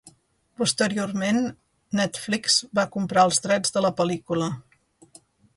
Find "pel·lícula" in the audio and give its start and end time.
4.01-4.53